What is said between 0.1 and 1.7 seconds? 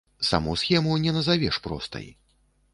Саму схему не назавеш